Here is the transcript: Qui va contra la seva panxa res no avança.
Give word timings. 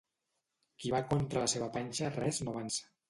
Qui 0.79 0.93
va 0.95 1.01
contra 1.11 1.43
la 1.43 1.51
seva 1.53 1.67
panxa 1.77 2.11
res 2.17 2.41
no 2.49 2.55
avança. 2.57 2.91